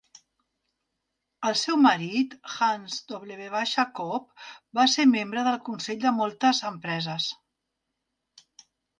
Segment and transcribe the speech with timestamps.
[1.49, 3.65] El seu marit, Hans W.
[3.99, 4.47] Koop
[4.79, 7.29] va ser membre del consell de moltes empreses.